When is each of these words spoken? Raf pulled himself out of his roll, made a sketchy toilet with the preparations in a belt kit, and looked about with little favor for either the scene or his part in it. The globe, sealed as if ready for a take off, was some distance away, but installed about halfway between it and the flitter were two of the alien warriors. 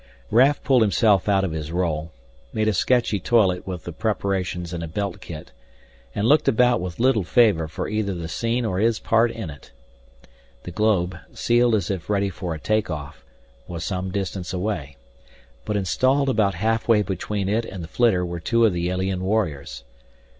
Raf 0.31 0.63
pulled 0.63 0.81
himself 0.81 1.29
out 1.29 1.43
of 1.43 1.51
his 1.51 1.71
roll, 1.71 2.11
made 2.53 2.67
a 2.67 2.73
sketchy 2.73 3.19
toilet 3.19 3.67
with 3.67 3.83
the 3.83 3.91
preparations 3.91 4.73
in 4.73 4.81
a 4.81 4.87
belt 4.87 5.21
kit, 5.21 5.51
and 6.15 6.27
looked 6.27 6.47
about 6.47 6.81
with 6.81 6.99
little 6.99 7.23
favor 7.23 7.67
for 7.67 7.87
either 7.87 8.15
the 8.15 8.27
scene 8.27 8.65
or 8.65 8.79
his 8.79 8.97
part 8.97 9.29
in 9.29 9.51
it. 9.51 9.69
The 10.63 10.71
globe, 10.71 11.15
sealed 11.35 11.75
as 11.75 11.91
if 11.91 12.09
ready 12.09 12.29
for 12.31 12.55
a 12.55 12.59
take 12.59 12.89
off, 12.89 13.23
was 13.67 13.85
some 13.85 14.09
distance 14.09 14.53
away, 14.53 14.97
but 15.65 15.77
installed 15.77 16.29
about 16.29 16.55
halfway 16.55 17.03
between 17.03 17.47
it 17.47 17.63
and 17.65 17.83
the 17.83 17.87
flitter 17.87 18.25
were 18.25 18.39
two 18.39 18.65
of 18.65 18.73
the 18.73 18.89
alien 18.89 19.23
warriors. 19.23 19.83